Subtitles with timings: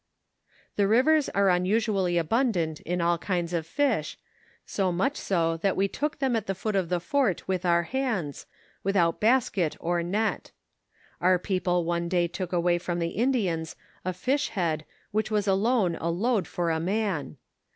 [0.77, 4.17] The rivers are unusually abundant in all kinds of fish,
[4.65, 7.83] so much so that we took them at the foot of the fort with our
[7.83, 8.47] hands,
[8.83, 10.49] without basket or net.
[11.21, 15.95] Our people one day took away from the Indians a fish head which was alone
[15.97, 17.37] a load for a man.